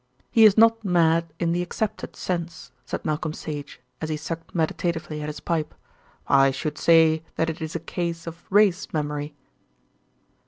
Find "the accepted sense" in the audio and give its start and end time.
1.51-2.71